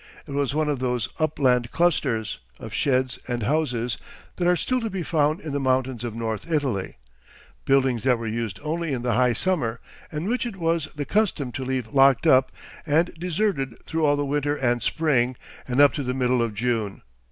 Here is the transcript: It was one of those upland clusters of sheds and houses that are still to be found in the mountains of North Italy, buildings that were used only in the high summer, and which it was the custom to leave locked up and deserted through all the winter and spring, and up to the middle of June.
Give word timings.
It 0.25 0.31
was 0.31 0.55
one 0.55 0.67
of 0.67 0.79
those 0.79 1.09
upland 1.19 1.69
clusters 1.69 2.39
of 2.57 2.73
sheds 2.73 3.19
and 3.27 3.43
houses 3.43 3.99
that 4.37 4.47
are 4.47 4.55
still 4.55 4.81
to 4.81 4.89
be 4.89 5.03
found 5.03 5.39
in 5.39 5.53
the 5.53 5.59
mountains 5.59 6.03
of 6.03 6.15
North 6.15 6.49
Italy, 6.51 6.97
buildings 7.65 8.01
that 8.01 8.17
were 8.17 8.25
used 8.25 8.59
only 8.63 8.93
in 8.93 9.03
the 9.03 9.13
high 9.13 9.33
summer, 9.33 9.79
and 10.11 10.27
which 10.27 10.47
it 10.47 10.55
was 10.55 10.87
the 10.95 11.05
custom 11.05 11.51
to 11.51 11.63
leave 11.63 11.89
locked 11.89 12.25
up 12.25 12.51
and 12.83 13.13
deserted 13.13 13.77
through 13.85 14.03
all 14.03 14.15
the 14.15 14.25
winter 14.25 14.55
and 14.55 14.81
spring, 14.81 15.35
and 15.67 15.79
up 15.79 15.93
to 15.93 16.01
the 16.01 16.15
middle 16.15 16.41
of 16.41 16.55
June. 16.55 17.03